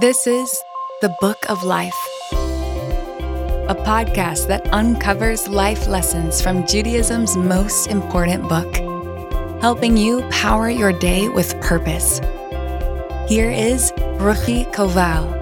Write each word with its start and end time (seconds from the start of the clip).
This 0.00 0.28
is 0.28 0.62
The 1.00 1.12
Book 1.20 1.50
of 1.50 1.64
Life, 1.64 1.98
a 2.30 3.74
podcast 3.74 4.46
that 4.46 4.72
uncovers 4.72 5.48
life 5.48 5.88
lessons 5.88 6.40
from 6.40 6.64
Judaism's 6.68 7.36
most 7.36 7.88
important 7.88 8.48
book, 8.48 8.76
helping 9.60 9.96
you 9.96 10.22
power 10.30 10.70
your 10.70 10.92
day 10.92 11.28
with 11.28 11.60
purpose. 11.60 12.20
Here 13.28 13.50
is 13.50 13.90
Ruchi 14.20 14.72
Koval. 14.72 15.34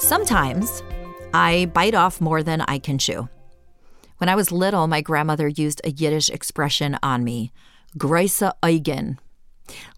Sometimes 0.00 0.82
I 1.32 1.66
bite 1.66 1.94
off 1.94 2.20
more 2.20 2.42
than 2.42 2.62
I 2.62 2.80
can 2.80 2.98
chew. 2.98 3.28
When 4.18 4.28
I 4.28 4.34
was 4.34 4.50
little, 4.50 4.88
my 4.88 5.00
grandmother 5.00 5.46
used 5.46 5.80
a 5.84 5.92
Yiddish 5.92 6.28
expression 6.28 6.98
on 7.04 7.22
me, 7.22 7.52
große 7.96 8.52
Augen. 8.64 9.20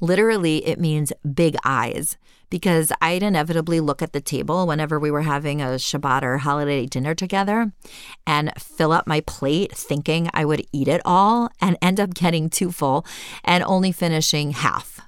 Literally, 0.00 0.66
it 0.66 0.80
means 0.80 1.12
big 1.34 1.56
eyes, 1.64 2.16
because 2.50 2.92
I'd 3.00 3.22
inevitably 3.22 3.80
look 3.80 4.02
at 4.02 4.12
the 4.12 4.20
table 4.20 4.66
whenever 4.66 5.00
we 5.00 5.10
were 5.10 5.22
having 5.22 5.62
a 5.62 5.76
Shabbat 5.76 6.22
or 6.22 6.38
holiday 6.38 6.84
dinner 6.84 7.14
together 7.14 7.72
and 8.26 8.52
fill 8.58 8.92
up 8.92 9.06
my 9.06 9.20
plate 9.20 9.72
thinking 9.72 10.28
I 10.34 10.44
would 10.44 10.66
eat 10.70 10.86
it 10.86 11.00
all 11.04 11.50
and 11.62 11.78
end 11.80 11.98
up 11.98 12.12
getting 12.12 12.50
too 12.50 12.70
full 12.70 13.06
and 13.42 13.64
only 13.64 13.90
finishing 13.90 14.50
half. 14.50 15.00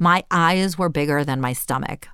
My 0.00 0.24
eyes 0.30 0.76
were 0.76 0.88
bigger 0.88 1.24
than 1.24 1.40
my 1.40 1.52
stomach. 1.52 2.08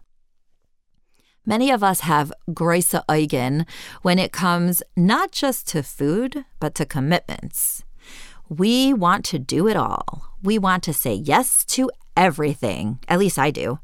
Many 1.47 1.71
of 1.71 1.83
us 1.83 2.01
have 2.01 2.33
große 2.51 3.03
Augen 3.09 3.65
when 4.03 4.19
it 4.19 4.33
comes 4.33 4.83
not 4.97 5.33
just 5.33 5.67
to 5.69 5.83
food, 5.83 6.45
but 6.61 6.75
to 6.75 6.87
commitments. 6.87 7.83
We 8.49 8.93
want 8.93 9.25
to 9.27 9.39
do 9.39 9.69
it 9.69 9.77
all. 9.77 10.34
We 10.45 10.59
want 10.59 10.83
to 10.83 10.93
say 10.93 11.15
yes 11.15 11.65
to 11.69 11.91
everything. 12.17 12.99
At 13.09 13.19
least 13.19 13.39
I 13.39 13.51
do. 13.51 13.79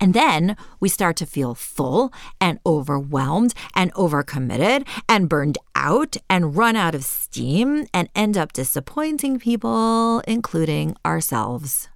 And 0.00 0.12
then 0.12 0.56
we 0.80 0.88
start 0.88 1.16
to 1.18 1.26
feel 1.26 1.54
full 1.54 2.12
and 2.40 2.58
overwhelmed 2.66 3.54
and 3.72 3.94
overcommitted 3.94 4.86
and 5.08 5.28
burned 5.28 5.58
out 5.76 6.16
and 6.28 6.56
run 6.56 6.74
out 6.74 6.96
of 6.96 7.04
steam 7.04 7.86
and 7.94 8.08
end 8.16 8.36
up 8.36 8.52
disappointing 8.52 9.38
people, 9.38 10.20
including 10.26 10.96
ourselves. 11.06 11.88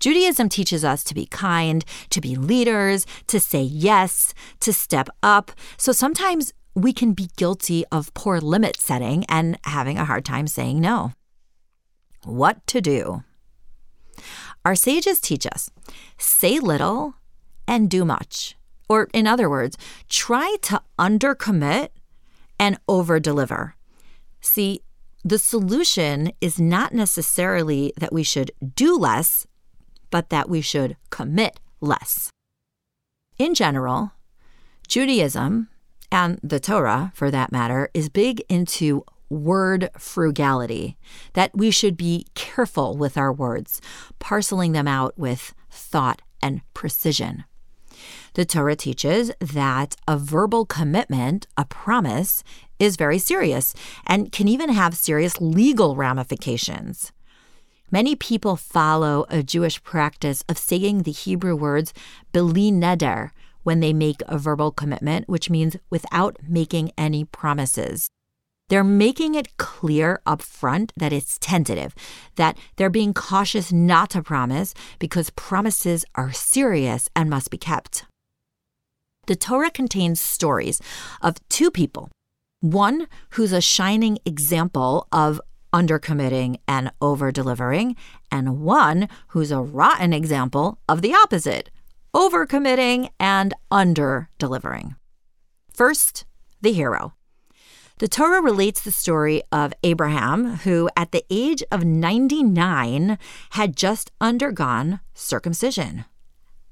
Judaism 0.00 0.48
teaches 0.48 0.86
us 0.86 1.04
to 1.04 1.14
be 1.14 1.26
kind, 1.26 1.84
to 2.08 2.20
be 2.20 2.34
leaders, 2.34 3.06
to 3.26 3.38
say 3.38 3.62
yes, 3.62 4.32
to 4.60 4.72
step 4.72 5.10
up. 5.22 5.52
So 5.76 5.92
sometimes 5.92 6.54
we 6.74 6.94
can 6.94 7.12
be 7.12 7.28
guilty 7.36 7.84
of 7.92 8.12
poor 8.14 8.40
limit 8.40 8.80
setting 8.80 9.24
and 9.28 9.58
having 9.64 9.98
a 9.98 10.06
hard 10.06 10.24
time 10.24 10.46
saying 10.46 10.80
no. 10.80 11.12
What 12.24 12.66
to 12.68 12.80
do? 12.80 13.24
Our 14.64 14.74
sages 14.74 15.20
teach 15.20 15.46
us 15.46 15.70
say 16.18 16.58
little 16.58 17.14
and 17.66 17.90
do 17.90 18.04
much. 18.04 18.56
Or, 18.88 19.08
in 19.12 19.26
other 19.26 19.48
words, 19.48 19.76
try 20.08 20.56
to 20.62 20.82
undercommit 20.98 21.88
and 22.58 22.78
overdeliver. 22.86 23.72
See, 24.40 24.82
the 25.24 25.38
solution 25.38 26.32
is 26.40 26.60
not 26.60 26.92
necessarily 26.92 27.92
that 27.96 28.12
we 28.12 28.22
should 28.22 28.50
do 28.74 28.96
less 28.96 29.46
but 30.14 30.28
that 30.30 30.48
we 30.48 30.60
should 30.60 30.96
commit 31.10 31.58
less. 31.80 32.30
In 33.36 33.52
general, 33.52 34.12
Judaism, 34.86 35.68
and 36.12 36.38
the 36.40 36.60
Torah 36.60 37.10
for 37.16 37.32
that 37.32 37.50
matter, 37.50 37.90
is 37.94 38.08
big 38.08 38.40
into 38.48 39.04
word 39.28 39.90
frugality, 39.98 40.96
that 41.32 41.50
we 41.54 41.70
should 41.70 41.96
be 41.96 42.26
careful 42.34 42.96
with 42.96 43.16
our 43.16 43.32
words, 43.32 43.80
parceling 44.18 44.72
them 44.72 44.88
out 44.88 45.18
with 45.18 45.54
thought 45.70 46.22
and 46.42 46.60
precision. 46.74 47.44
The 48.34 48.44
Torah 48.44 48.76
teaches 48.76 49.30
that 49.40 49.96
a 50.08 50.18
verbal 50.18 50.66
commitment, 50.66 51.46
a 51.56 51.64
promise, 51.64 52.42
is 52.78 52.96
very 52.96 53.18
serious 53.18 53.74
and 54.06 54.32
can 54.32 54.48
even 54.48 54.70
have 54.70 54.96
serious 54.96 55.40
legal 55.40 55.94
ramifications. 55.94 57.12
Many 57.90 58.16
people 58.16 58.56
follow 58.56 59.24
a 59.28 59.42
Jewish 59.42 59.80
practice 59.84 60.42
of 60.48 60.58
saying 60.58 61.02
the 61.02 61.12
Hebrew 61.12 61.54
words 61.54 61.94
beli 62.32 62.72
neder 62.72 63.30
when 63.62 63.80
they 63.80 63.92
make 63.92 64.20
a 64.26 64.36
verbal 64.36 64.72
commitment, 64.72 65.28
which 65.28 65.48
means 65.48 65.76
without 65.90 66.36
making 66.46 66.90
any 66.98 67.24
promises. 67.24 68.08
They're 68.68 68.84
making 68.84 69.34
it 69.34 69.56
clear 69.56 70.20
up 70.24 70.40
front 70.42 70.92
that 70.96 71.12
it's 71.12 71.38
tentative, 71.38 71.94
that 72.36 72.56
they're 72.76 72.90
being 72.90 73.12
cautious 73.12 73.72
not 73.72 74.10
to 74.10 74.22
promise 74.22 74.74
because 74.98 75.30
promises 75.30 76.04
are 76.14 76.32
serious 76.32 77.08
and 77.14 77.28
must 77.28 77.50
be 77.50 77.58
kept. 77.58 78.06
The 79.26 79.36
Torah 79.36 79.70
contains 79.70 80.20
stories 80.20 80.80
of 81.22 81.36
two 81.48 81.70
people 81.70 82.10
one 82.60 83.06
who's 83.30 83.52
a 83.52 83.60
shining 83.60 84.18
example 84.24 85.06
of 85.12 85.38
undercommitting 85.74 86.56
and 86.66 86.90
over 87.02 87.30
delivering, 87.30 87.94
and 88.30 88.62
one 88.62 89.08
who's 89.28 89.50
a 89.50 89.60
rotten 89.60 90.14
example 90.14 90.78
of 90.88 91.02
the 91.02 91.12
opposite 91.12 91.68
overcommitting 92.14 93.10
and 93.18 93.52
under 93.70 94.30
delivering. 94.38 94.94
First, 95.74 96.24
the 96.62 96.72
hero. 96.72 97.14
The 97.98 98.08
Torah 98.08 98.42
relates 98.42 98.80
the 98.80 98.90
story 98.90 99.42
of 99.52 99.72
Abraham, 99.84 100.56
who 100.58 100.90
at 100.96 101.12
the 101.12 101.24
age 101.30 101.62
of 101.70 101.84
99 101.84 103.18
had 103.50 103.76
just 103.76 104.10
undergone 104.20 104.98
circumcision. 105.14 106.04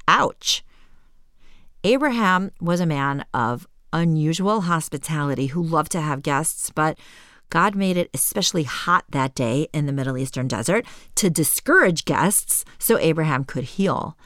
Ouch. 0.08 0.64
Abraham 1.84 2.50
was 2.60 2.80
a 2.80 2.86
man 2.86 3.24
of 3.32 3.68
unusual 3.92 4.62
hospitality 4.62 5.46
who 5.46 5.62
loved 5.62 5.92
to 5.92 6.00
have 6.00 6.22
guests, 6.22 6.70
but 6.70 6.98
God 7.50 7.76
made 7.76 7.96
it 7.96 8.10
especially 8.12 8.64
hot 8.64 9.04
that 9.10 9.32
day 9.36 9.68
in 9.72 9.86
the 9.86 9.92
Middle 9.92 10.18
Eastern 10.18 10.48
desert 10.48 10.84
to 11.14 11.30
discourage 11.30 12.04
guests 12.04 12.64
so 12.80 12.98
Abraham 12.98 13.44
could 13.44 13.64
heal. 13.64 14.16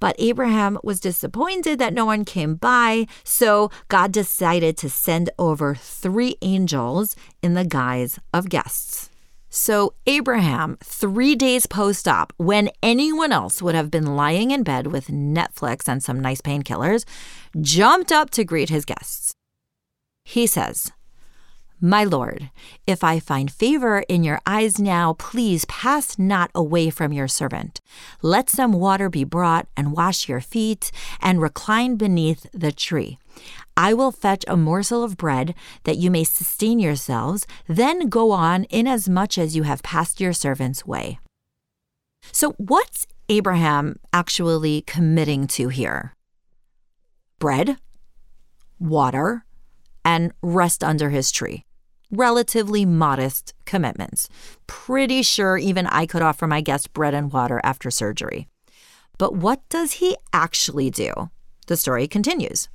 But 0.00 0.16
Abraham 0.18 0.78
was 0.82 1.00
disappointed 1.00 1.78
that 1.78 1.94
no 1.94 2.04
one 2.04 2.24
came 2.24 2.54
by, 2.56 3.06
so 3.24 3.70
God 3.88 4.12
decided 4.12 4.76
to 4.78 4.90
send 4.90 5.30
over 5.38 5.74
three 5.74 6.36
angels 6.42 7.16
in 7.42 7.54
the 7.54 7.64
guise 7.64 8.18
of 8.32 8.48
guests. 8.48 9.10
So, 9.48 9.94
Abraham, 10.06 10.76
three 10.84 11.34
days 11.34 11.66
post 11.66 12.06
op, 12.06 12.32
when 12.36 12.68
anyone 12.82 13.32
else 13.32 13.62
would 13.62 13.74
have 13.74 13.90
been 13.90 14.16
lying 14.16 14.50
in 14.50 14.64
bed 14.64 14.88
with 14.88 15.06
Netflix 15.06 15.88
and 15.88 16.02
some 16.02 16.20
nice 16.20 16.42
painkillers, 16.42 17.04
jumped 17.60 18.12
up 18.12 18.28
to 18.30 18.44
greet 18.44 18.68
his 18.68 18.84
guests. 18.84 19.32
He 20.24 20.46
says, 20.46 20.92
my 21.80 22.04
Lord, 22.04 22.50
if 22.86 23.04
I 23.04 23.20
find 23.20 23.50
favor 23.50 23.98
in 24.08 24.24
your 24.24 24.40
eyes 24.46 24.78
now, 24.78 25.12
please 25.12 25.66
pass 25.66 26.18
not 26.18 26.50
away 26.54 26.88
from 26.88 27.12
your 27.12 27.28
servant. 27.28 27.80
Let 28.22 28.48
some 28.48 28.72
water 28.72 29.10
be 29.10 29.24
brought, 29.24 29.68
and 29.76 29.92
wash 29.92 30.28
your 30.28 30.40
feet, 30.40 30.90
and 31.20 31.40
recline 31.40 31.96
beneath 31.96 32.46
the 32.52 32.72
tree. 32.72 33.18
I 33.76 33.92
will 33.92 34.10
fetch 34.10 34.44
a 34.48 34.56
morsel 34.56 35.04
of 35.04 35.18
bread, 35.18 35.54
that 35.84 35.98
you 35.98 36.10
may 36.10 36.24
sustain 36.24 36.78
yourselves, 36.78 37.46
then 37.66 38.08
go 38.08 38.30
on 38.30 38.66
inasmuch 38.70 39.36
as 39.36 39.54
you 39.54 39.64
have 39.64 39.82
passed 39.82 40.18
your 40.18 40.32
servant's 40.32 40.86
way. 40.86 41.18
So, 42.32 42.52
what's 42.52 43.06
Abraham 43.28 43.98
actually 44.12 44.80
committing 44.82 45.46
to 45.48 45.68
here? 45.68 46.14
Bread, 47.38 47.76
water, 48.78 49.44
and 50.06 50.32
rest 50.40 50.82
under 50.82 51.10
his 51.10 51.30
tree 51.30 51.66
relatively 52.10 52.84
modest 52.84 53.52
commitments. 53.64 54.28
Pretty 54.66 55.22
sure 55.22 55.58
even 55.58 55.86
I 55.88 56.06
could 56.06 56.22
offer 56.22 56.46
my 56.46 56.60
guest 56.60 56.92
bread 56.92 57.14
and 57.14 57.32
water 57.32 57.60
after 57.64 57.90
surgery. 57.90 58.46
But 59.18 59.34
what 59.34 59.68
does 59.68 59.94
he 59.94 60.16
actually 60.32 60.90
do? 60.90 61.30
The 61.66 61.76
story 61.76 62.06
continues. 62.06 62.68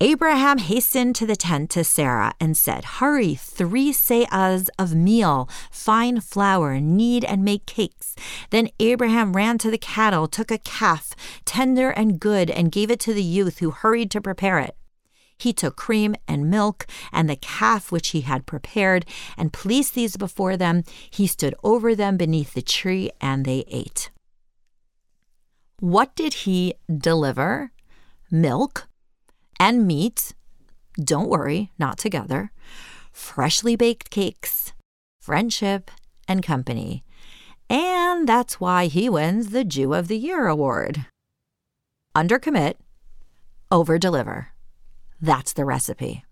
Abraham 0.00 0.58
hastened 0.58 1.16
to 1.16 1.26
the 1.26 1.36
tent 1.36 1.70
to 1.70 1.82
Sarah 1.82 2.34
and 2.38 2.54
said, 2.54 2.84
Hurry, 2.84 3.34
three 3.34 3.92
seahs 3.92 4.68
of 4.78 4.94
meal, 4.94 5.48
fine 5.70 6.20
flour, 6.20 6.80
knead 6.80 7.24
and 7.24 7.42
make 7.42 7.64
cakes. 7.64 8.14
Then 8.50 8.68
Abraham 8.78 9.32
ran 9.32 9.56
to 9.58 9.70
the 9.70 9.78
cattle, 9.78 10.28
took 10.28 10.50
a 10.50 10.58
calf, 10.58 11.14
tender 11.46 11.90
and 11.90 12.20
good, 12.20 12.50
and 12.50 12.72
gave 12.72 12.90
it 12.90 13.00
to 13.00 13.14
the 13.14 13.22
youth 13.22 13.58
who 13.60 13.70
hurried 13.70 14.10
to 14.10 14.20
prepare 14.20 14.58
it. 14.58 14.76
He 15.38 15.52
took 15.52 15.76
cream 15.76 16.14
and 16.26 16.50
milk 16.50 16.86
and 17.12 17.28
the 17.28 17.36
calf 17.36 17.92
which 17.92 18.08
he 18.08 18.22
had 18.22 18.46
prepared, 18.46 19.04
and 19.36 19.52
placed 19.52 19.94
these 19.94 20.16
before 20.16 20.56
them. 20.56 20.82
He 21.10 21.26
stood 21.26 21.54
over 21.62 21.94
them 21.94 22.16
beneath 22.16 22.54
the 22.54 22.62
tree, 22.62 23.10
and 23.20 23.44
they 23.44 23.64
ate. 23.68 24.10
What 25.78 26.16
did 26.16 26.32
he 26.44 26.74
deliver? 26.90 27.70
Milk 28.30 28.88
and 29.60 29.86
meat. 29.86 30.34
Don't 30.98 31.28
worry, 31.28 31.70
not 31.78 31.98
together. 31.98 32.50
Freshly 33.12 33.76
baked 33.76 34.10
cakes, 34.10 34.72
friendship, 35.20 35.90
and 36.26 36.42
company. 36.42 37.04
And 37.68 38.28
that's 38.28 38.60
why 38.60 38.86
he 38.86 39.08
wins 39.08 39.50
the 39.50 39.64
Jew 39.64 39.92
of 39.92 40.08
the 40.08 40.18
Year 40.18 40.46
award. 40.46 41.06
Undercommit, 42.14 42.74
overdeliver. 43.70 44.46
That's 45.20 45.52
the 45.52 45.64
recipe. 45.64 46.24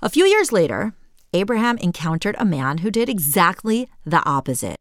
A 0.00 0.08
few 0.08 0.24
years 0.24 0.52
later, 0.52 0.94
Abraham 1.32 1.76
encountered 1.78 2.36
a 2.38 2.44
man 2.44 2.78
who 2.78 2.90
did 2.90 3.08
exactly 3.08 3.88
the 4.04 4.24
opposite. 4.28 4.80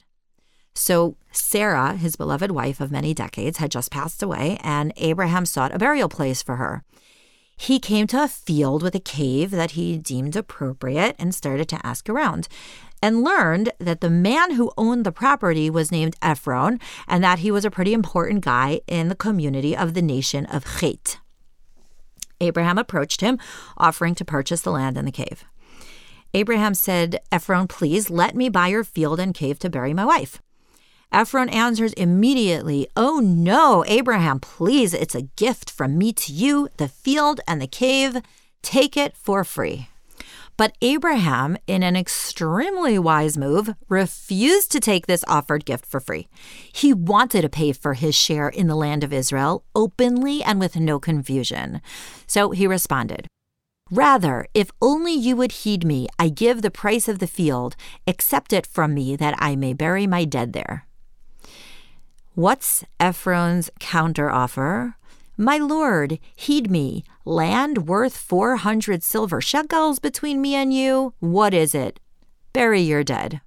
So, 0.76 1.18
Sarah, 1.32 1.94
his 1.94 2.16
beloved 2.16 2.52
wife 2.52 2.80
of 2.80 2.92
many 2.92 3.14
decades, 3.14 3.58
had 3.58 3.72
just 3.72 3.92
passed 3.92 4.22
away, 4.22 4.60
and 4.62 4.94
Abraham 4.98 5.46
sought 5.46 5.74
a 5.74 5.80
burial 5.80 6.08
place 6.08 6.44
for 6.44 6.58
her. 6.58 6.84
He 7.58 7.80
came 7.80 8.06
to 8.08 8.24
a 8.24 8.28
field 8.28 8.84
with 8.84 8.94
a 8.94 9.00
cave 9.00 9.50
that 9.50 9.72
he 9.72 9.98
deemed 9.98 10.36
appropriate 10.36 11.16
and 11.18 11.34
started 11.34 11.68
to 11.70 11.86
ask 11.86 12.08
around 12.08 12.48
and 13.02 13.24
learned 13.24 13.72
that 13.80 14.02
the 14.02 14.10
man 14.12 14.52
who 14.52 14.72
owned 14.78 15.04
the 15.04 15.12
property 15.12 15.68
was 15.70 15.92
named 15.92 16.16
Ephron 16.22 16.80
and 17.08 17.24
that 17.24 17.40
he 17.40 17.50
was 17.50 17.66
a 17.66 17.72
pretty 17.72 17.94
important 17.94 18.46
guy 18.46 18.82
in 18.88 19.08
the 19.08 19.16
community 19.16 19.76
of 19.76 19.96
the 19.96 20.02
nation 20.04 20.46
of 20.46 20.80
Chet. 20.80 21.18
Abraham 22.40 22.78
approached 22.78 23.22
him, 23.22 23.40
offering 23.78 24.16
to 24.16 24.26
purchase 24.26 24.62
the 24.62 24.72
land 24.72 24.98
and 24.98 25.08
the 25.08 25.12
cave. 25.12 25.46
Abraham 26.34 26.74
said, 26.74 27.20
Ephron, 27.32 27.68
please 27.68 28.10
let 28.10 28.36
me 28.36 28.50
buy 28.50 28.68
your 28.68 28.84
field 28.84 29.20
and 29.20 29.34
cave 29.34 29.60
to 29.60 29.70
bury 29.70 29.94
my 29.94 30.06
wife. 30.06 30.42
Ephron 31.12 31.50
answers 31.50 31.94
immediately, 31.94 32.88
Oh 32.98 33.20
no, 33.20 33.84
Abraham, 33.88 34.40
please, 34.40 34.94
it's 34.94 35.16
a 35.16 35.22
gift 35.22 35.72
from 35.72 35.98
me 35.98 36.12
to 36.14 36.34
you, 36.34 36.68
the 36.78 36.90
field 36.90 37.40
and 37.48 37.62
the 37.62 37.68
cave. 37.68 38.22
Take 38.62 38.98
it 38.98 39.16
for 39.16 39.44
free. 39.44 39.88
But 40.58 40.76
Abraham, 40.82 41.58
in 41.68 41.84
an 41.84 41.96
extremely 41.96 42.98
wise 42.98 43.38
move, 43.38 43.76
refused 43.90 44.72
to 44.72 44.80
take 44.80 45.06
this 45.06 45.24
offered 45.28 45.66
gift 45.66 45.86
for 45.86 46.00
free. 46.00 46.28
He 46.74 46.94
wanted 46.94 47.44
to 47.44 47.50
pay 47.50 47.74
for 47.74 47.94
his 47.94 48.16
share 48.16 48.50
in 48.50 48.66
the 48.66 48.76
land 48.76 49.04
of 49.04 49.14
Israel 49.14 49.64
openly 49.76 50.44
and 50.44 50.60
with 50.60 50.76
no 50.76 51.00
confusion. 51.00 51.80
So 52.26 52.50
he 52.50 52.66
responded, 52.66 53.28
Rather, 53.92 54.48
if 54.56 54.72
only 54.82 55.14
you 55.14 55.36
would 55.36 55.52
heed 55.52 55.86
me, 55.86 56.08
I 56.18 56.30
give 56.30 56.64
the 56.64 56.72
price 56.72 57.08
of 57.08 57.20
the 57.20 57.28
field. 57.28 57.76
Accept 58.08 58.52
it 58.52 58.66
from 58.66 58.96
me 58.96 59.16
that 59.16 59.36
I 59.38 59.56
may 59.56 59.74
bury 59.74 60.08
my 60.08 60.26
dead 60.26 60.54
there. 60.54 60.88
What's 62.34 62.84
Ephron's 63.00 63.70
counteroffer? 63.80 64.96
My 65.40 65.60
lord, 65.60 66.18
heed 66.36 66.72
me. 66.72 67.04
Land 67.24 67.88
worth 67.88 68.18
400 68.18 69.04
silver 69.04 69.40
shekels 69.40 70.00
between 70.00 70.42
me 70.42 70.56
and 70.56 70.74
you? 70.74 71.14
What 71.20 71.54
is 71.54 71.76
it? 71.76 72.00
Bury 72.54 72.82
your 72.82 73.04
dead. 73.04 73.42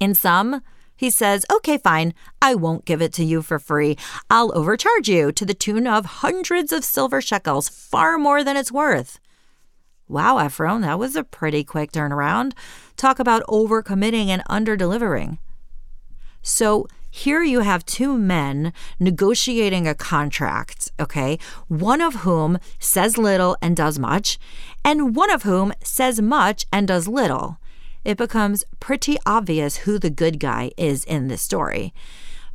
In 0.00 0.14
sum, 0.14 0.62
he 0.96 1.10
says, 1.10 1.44
Okay, 1.52 1.76
fine, 1.76 2.14
I 2.40 2.54
won't 2.54 2.86
give 2.86 3.02
it 3.02 3.12
to 3.14 3.24
you 3.24 3.42
for 3.42 3.58
free. 3.58 3.98
I'll 4.30 4.56
overcharge 4.56 5.06
you 5.06 5.30
to 5.32 5.44
the 5.44 5.52
tune 5.52 5.86
of 5.86 6.06
hundreds 6.06 6.72
of 6.72 6.86
silver 6.86 7.20
shekels, 7.20 7.68
far 7.68 8.16
more 8.16 8.42
than 8.42 8.56
it's 8.56 8.72
worth. 8.72 9.20
Wow, 10.08 10.38
Ephron, 10.38 10.80
that 10.80 10.98
was 10.98 11.16
a 11.16 11.24
pretty 11.24 11.64
quick 11.64 11.92
turnaround. 11.92 12.52
Talk 12.96 13.18
about 13.18 13.42
overcommitting 13.46 14.28
and 14.28 14.42
underdelivering. 14.44 15.36
So 16.40 16.86
here 17.16 17.44
you 17.44 17.60
have 17.60 17.86
two 17.86 18.18
men 18.18 18.72
negotiating 18.98 19.86
a 19.86 19.94
contract, 19.94 20.90
okay? 20.98 21.38
One 21.68 22.00
of 22.00 22.16
whom 22.26 22.58
says 22.80 23.16
little 23.16 23.56
and 23.62 23.76
does 23.76 24.00
much, 24.00 24.36
and 24.84 25.14
one 25.14 25.30
of 25.30 25.44
whom 25.44 25.72
says 25.80 26.20
much 26.20 26.66
and 26.72 26.88
does 26.88 27.06
little. 27.06 27.58
It 28.04 28.16
becomes 28.18 28.64
pretty 28.80 29.16
obvious 29.24 29.76
who 29.76 30.00
the 30.00 30.10
good 30.10 30.40
guy 30.40 30.72
is 30.76 31.04
in 31.04 31.28
this 31.28 31.40
story. 31.40 31.94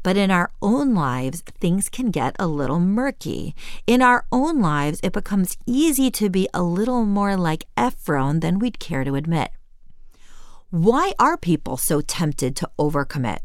But 0.04 0.18
in 0.18 0.30
our 0.30 0.52
own 0.62 0.94
lives, 0.94 1.42
things 1.62 1.88
can 1.88 2.12
get 2.12 2.36
a 2.38 2.46
little 2.46 2.82
murky. 2.82 3.56
In 3.88 4.02
our 4.02 4.26
own 4.30 4.60
lives, 4.60 5.00
it 5.02 5.14
becomes 5.14 5.58
easy 5.66 6.12
to 6.12 6.30
be 6.30 6.50
a 6.54 6.64
little 6.64 7.06
more 7.06 7.38
like 7.38 7.64
Ephron 7.78 8.42
than 8.42 8.60
we'd 8.60 8.78
care 8.78 9.06
to 9.06 9.16
admit. 9.16 9.52
Why 10.70 11.14
are 11.18 11.38
people 11.38 11.78
so 11.78 12.02
tempted 12.02 12.58
to 12.58 12.70
overcommit? 12.78 13.40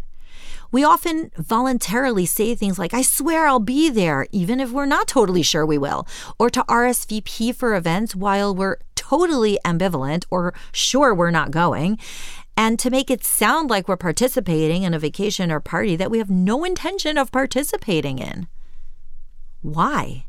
We 0.75 0.82
often 0.82 1.31
voluntarily 1.38 2.26
say 2.26 2.56
things 2.56 2.81
like, 2.81 2.93
I 2.93 3.03
swear 3.03 3.47
I'll 3.47 3.61
be 3.61 3.91
there, 3.91 4.26
even 4.32 4.59
if 4.59 4.73
we're 4.73 4.87
not 4.87 5.06
totally 5.06 5.44
sure 5.44 5.65
we 5.65 5.79
will, 5.79 6.05
or 6.37 6.50
to 6.50 6.65
RSVP 6.65 7.55
for 7.55 7.76
events 7.76 8.17
while 8.17 8.53
we're 8.53 8.79
totally 8.97 9.56
ambivalent 9.65 10.25
or 10.32 10.53
sure 10.73 11.15
we're 11.15 11.31
not 11.31 11.53
going, 11.53 11.97
and 12.56 12.76
to 12.81 12.91
make 12.91 13.09
it 13.09 13.25
sound 13.25 13.71
like 13.71 13.87
we're 13.87 13.97
participating 13.97 14.82
in 14.82 14.94
a 14.94 14.99
vacation 14.99 15.53
or 15.53 15.61
party 15.61 15.94
that 15.94 16.11
we 16.11 16.19
have 16.19 16.29
no 16.29 16.65
intention 16.65 17.17
of 17.19 17.31
participating 17.31 18.19
in. 18.19 18.49
Why? 19.62 20.26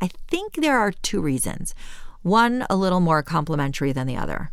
I 0.00 0.08
think 0.28 0.54
there 0.54 0.78
are 0.78 0.92
two 0.92 1.20
reasons, 1.20 1.74
one 2.22 2.64
a 2.70 2.76
little 2.76 3.00
more 3.00 3.22
complimentary 3.22 3.92
than 3.92 4.06
the 4.06 4.16
other. 4.16 4.50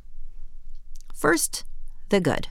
First, 1.14 1.64
the 2.10 2.20
good. 2.20 2.50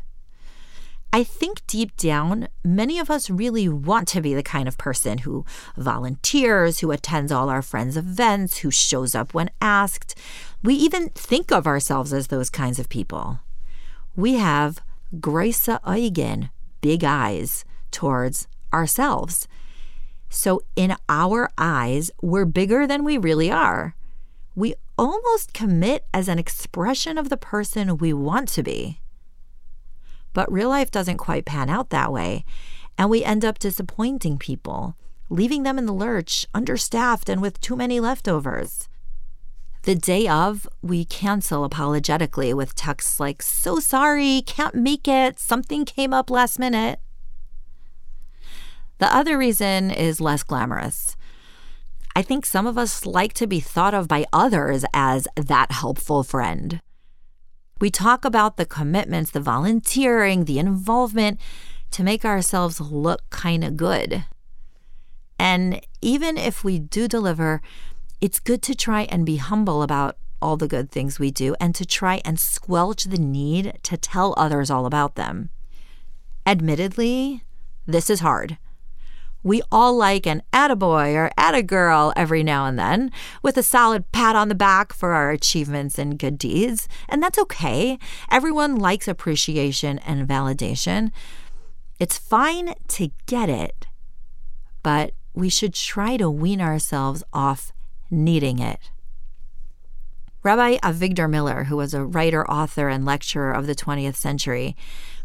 I 1.15 1.23
think 1.23 1.65
deep 1.69 1.97
down, 1.97 2.49
many 2.65 2.99
of 2.99 3.09
us 3.09 3.31
really 3.31 3.69
want 3.69 4.09
to 4.09 4.21
be 4.21 4.35
the 4.35 4.43
kind 4.43 4.67
of 4.67 4.77
person 4.77 5.19
who 5.19 5.45
volunteers, 5.77 6.81
who 6.81 6.91
attends 6.91 7.31
all 7.31 7.49
our 7.49 7.63
friends' 7.63 7.97
events, 7.97 8.59
who 8.59 8.73
shows 8.73 9.15
up 9.15 9.33
when 9.33 9.51
asked. 9.61 10.19
We 10.65 10.75
even 10.75 11.11
think 11.11 11.53
of 11.53 11.69
ourselves 11.69 12.13
as 12.13 12.27
those 12.27 12.51
kinds 12.51 12.81
of 12.81 12.89
people. 12.89 13.39
We 14.17 14.35
have 14.35 14.81
große 15.15 15.79
Augen, 15.85 16.51
big 16.81 17.05
eyes, 17.05 17.65
towards 17.93 18.49
ourselves. 18.73 19.47
So 20.29 20.63
in 20.75 20.97
our 21.09 21.49
eyes, 21.57 22.11
we're 22.23 22.45
bigger 22.45 22.89
than 22.89 23.05
we 23.05 23.19
really 23.19 23.53
are. 23.53 23.95
We 24.57 24.75
almost 24.99 25.55
commit 25.55 26.07
as 26.13 26.27
an 26.27 26.41
expression 26.41 27.19
of 27.19 27.29
the 27.29 27.37
person 27.37 27.99
we 27.99 28.13
want 28.13 28.49
to 28.49 28.65
be. 28.65 28.99
But 30.35 30.53
real 30.53 30.69
life 30.69 30.91
doesn't 30.91 31.17
quite 31.17 31.47
pan 31.47 31.71
out 31.71 31.89
that 31.89 32.13
way. 32.13 32.45
And 32.99 33.09
we 33.09 33.25
end 33.25 33.45
up 33.45 33.59
disappointing 33.59 34.37
people, 34.37 34.97
leaving 35.31 35.63
them 35.63 35.79
in 35.79 35.87
the 35.87 35.93
lurch, 35.93 36.47
understaffed, 36.53 37.31
and 37.31 37.41
with 37.41 37.61
too 37.61 37.77
many 37.77 37.99
leftovers. 37.99 38.89
The 39.83 39.95
day 39.95 40.27
of, 40.29 40.69
we 40.83 41.05
cancel 41.05 41.65
apologetically 41.65 42.55
with 42.55 42.75
texts 42.75 43.21
like, 43.21 43.43
So 43.43 43.81
sorry, 43.81 44.43
can't 44.43 44.75
make 44.75 45.07
it, 45.09 45.39
something 45.39 45.85
came 45.85 46.13
up 46.13 46.31
last 46.31 46.59
minute. 46.59 47.01
The 48.99 49.15
other 49.15 49.37
reason 49.37 49.91
is 49.91 50.21
less 50.21 50.43
glamorous. 50.43 51.17
I 52.17 52.23
think 52.23 52.47
some 52.47 52.67
of 52.67 52.79
us 52.79 53.05
like 53.05 53.35
to 53.35 53.47
be 53.47 53.61
thought 53.61 53.93
of 53.93 54.09
by 54.09 54.25
others 54.33 54.85
as 54.95 55.29
that 55.37 55.73
helpful 55.73 56.23
friend. 56.23 56.81
We 57.81 57.91
talk 57.91 58.25
about 58.25 58.57
the 58.57 58.67
commitments, 58.67 59.31
the 59.31 59.41
volunteering, 59.41 60.45
the 60.45 60.59
involvement 60.59 61.41
to 61.91 62.03
make 62.03 62.25
ourselves 62.25 62.81
look 62.81 63.29
kind 63.31 63.65
of 63.65 63.77
good. 63.77 64.25
And 65.39 65.81
even 66.01 66.37
if 66.37 66.65
we 66.65 66.79
do 66.79 67.09
deliver, 67.09 67.61
it's 68.21 68.41
good 68.41 68.63
to 68.63 68.75
try 68.75 69.03
and 69.03 69.27
be 69.27 69.37
humble 69.37 69.83
about 69.83 70.17
all 70.41 70.57
the 70.57 70.69
good 70.69 70.91
things 70.91 71.19
we 71.19 71.31
do 71.31 71.55
and 71.61 71.75
to 71.75 71.87
try 71.87 72.21
and 72.25 72.39
squelch 72.39 73.05
the 73.05 73.19
need 73.19 73.79
to 73.83 73.97
tell 73.97 74.35
others 74.37 74.71
all 74.71 74.87
about 74.87 75.15
them. 75.15 75.51
Admittedly, 76.47 77.45
this 77.87 78.11
is 78.11 78.21
hard. 78.21 78.59
We 79.45 79.63
all 79.71 79.95
like 79.95 80.27
an 80.27 80.43
attaboy 80.53 81.15
or 81.15 81.31
attagirl 81.39 82.15
every 82.17 82.43
now 82.43 82.65
and 82.65 82.79
then, 82.79 83.13
with 83.43 83.57
a 83.59 83.63
solid 83.63 84.11
pat 84.11 84.35
on 84.35 84.49
the 84.49 84.55
back 84.55 84.93
for 84.93 85.13
our 85.13 85.31
achievements 85.31 85.99
and 85.99 86.19
good 86.19 86.39
deeds. 86.39 86.89
And 87.09 87.23
that's 87.23 87.39
okay. 87.39 87.99
Everyone 88.31 88.75
likes 88.77 89.07
appreciation 89.07 89.99
and 90.01 90.27
validation. 90.27 91.13
It's 92.01 92.19
fine 92.19 92.75
to 92.89 93.11
get 93.27 93.51
it, 93.51 93.87
but 94.83 95.13
we 95.35 95.49
should 95.49 95.75
try 95.75 96.17
to 96.17 96.31
wean 96.31 96.61
ourselves 96.61 97.23
off 97.33 97.73
needing 98.11 98.59
it. 98.59 98.79
Rabbi 100.43 100.77
Avigdor 100.79 101.29
Miller, 101.29 101.65
who 101.65 101.77
was 101.77 101.95
a 101.95 102.05
writer, 102.05 102.49
author, 102.51 102.89
and 102.89 103.05
lecturer 103.05 103.53
of 103.53 103.67
the 103.67 103.75
20th 103.75 104.17
century, 104.17 104.77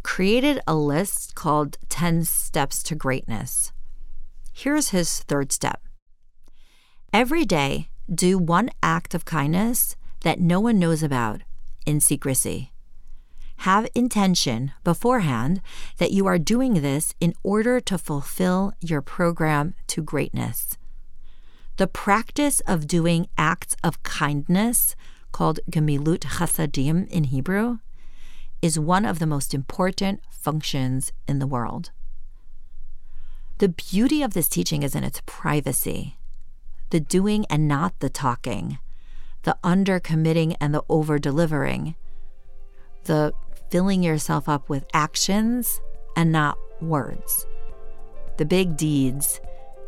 created 0.04 0.62
a 0.66 0.76
list 0.76 1.36
called 1.36 1.78
10 1.90 2.24
Steps 2.24 2.84
to 2.84 2.96
Greatness. 2.96 3.74
Here's 4.62 4.90
his 4.90 5.20
third 5.20 5.54
step 5.54 5.82
Every 7.14 7.46
day, 7.46 7.88
do 8.14 8.38
one 8.38 8.70
act 8.84 9.14
of 9.14 9.24
kindness 9.24 9.96
that 10.24 10.42
no 10.42 10.60
one 10.60 10.78
knows 10.78 11.02
about 11.02 11.44
in 11.86 12.02
secrecy. 12.02 12.74
Have 13.60 13.88
intention 13.96 14.74
beforehand 14.84 15.62
that 15.98 16.12
you 16.12 16.28
are 16.28 16.38
doing 16.38 16.82
this 16.82 17.16
in 17.22 17.36
order 17.42 17.80
to 17.80 17.98
fulfill 17.98 18.74
your 18.82 19.02
program 19.02 19.76
to 19.88 20.02
greatness. 20.04 20.78
The 21.78 21.88
practice 21.88 22.60
of 22.68 22.86
doing 22.86 23.30
acts 23.38 23.78
of 23.82 24.04
kindness, 24.04 24.98
called 25.32 25.62
Gemilut 25.72 26.26
Chasadim 26.36 27.08
in 27.08 27.24
Hebrew, 27.26 27.78
is 28.62 28.78
one 28.78 29.06
of 29.06 29.20
the 29.20 29.26
most 29.26 29.54
important 29.54 30.20
functions 30.30 31.14
in 31.30 31.40
the 31.40 31.48
world. 31.48 31.92
The 33.60 33.68
beauty 33.68 34.24
of 34.24 34.34
this 34.34 34.48
teaching 34.48 34.84
is 34.84 34.96
in 34.96 35.04
its 35.04 35.22
privacy, 35.26 36.18
the 36.92 37.02
doing 37.02 37.46
and 37.50 37.68
not 37.68 38.00
the 38.00 38.10
talking, 38.10 38.80
the 39.44 39.58
under 39.66 40.00
committing 40.00 40.54
and 40.62 40.74
the 40.74 40.82
over 40.88 41.20
delivering, 41.20 41.96
the 43.04 43.34
filling 43.70 44.02
yourself 44.02 44.48
up 44.48 44.70
with 44.70 44.86
actions 44.94 45.82
and 46.16 46.32
not 46.32 46.58
words, 46.80 47.46
the 48.38 48.46
big 48.46 48.78
deeds 48.78 49.42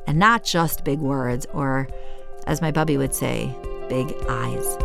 and 0.06 0.20
not 0.20 0.44
just 0.44 0.84
big 0.84 1.00
words, 1.00 1.46
or 1.54 1.88
as 2.48 2.62
my 2.62 2.72
bubby 2.72 2.98
would 2.98 3.16
say, 3.16 3.56
big 3.88 4.13
eyes. 4.28 4.78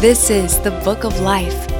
This 0.00 0.28
is 0.28 0.58
the 0.58 0.72
Book 0.84 1.04
of 1.04 1.20
Life. 1.20 1.73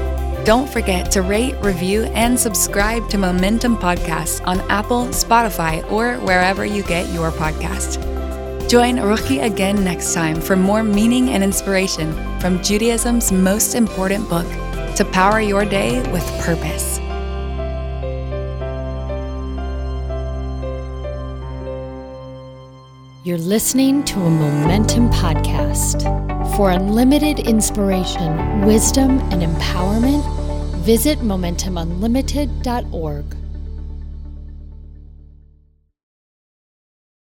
Don't 0.44 0.68
forget 0.68 1.10
to 1.12 1.22
rate, 1.22 1.54
review, 1.62 2.02
and 2.12 2.38
subscribe 2.38 3.08
to 3.08 3.16
Momentum 3.16 3.78
Podcast 3.78 4.46
on 4.46 4.60
Apple, 4.70 5.06
Spotify, 5.06 5.90
or 5.90 6.16
wherever 6.16 6.66
you 6.66 6.82
get 6.82 7.10
your 7.14 7.30
podcast. 7.30 7.98
Join 8.68 8.96
Ruchi 8.96 9.42
again 9.42 9.82
next 9.82 10.12
time 10.12 10.38
for 10.38 10.54
more 10.54 10.82
meaning 10.82 11.30
and 11.30 11.42
inspiration 11.42 12.12
from 12.40 12.62
Judaism's 12.62 13.32
most 13.32 13.74
important 13.74 14.28
book 14.28 14.46
to 14.96 15.04
power 15.12 15.40
your 15.40 15.64
day 15.64 16.02
with 16.12 16.22
purpose. 16.42 16.98
You're 23.24 23.38
listening 23.38 24.04
to 24.04 24.20
a 24.20 24.28
Momentum 24.28 25.08
podcast. 25.08 26.24
For 26.56 26.70
unlimited 26.70 27.40
inspiration, 27.40 28.60
wisdom, 28.64 29.18
and 29.32 29.42
empowerment, 29.42 30.22
visit 30.84 31.18
MomentumUnlimited.org. 31.20 33.43